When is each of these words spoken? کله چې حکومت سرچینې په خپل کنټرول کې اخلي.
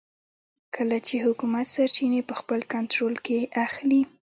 کله 0.75 0.97
چې 1.07 1.15
حکومت 1.25 1.67
سرچینې 1.75 2.21
په 2.29 2.33
خپل 2.39 2.59
کنټرول 2.73 3.15
کې 3.25 3.39
اخلي. 3.65 4.01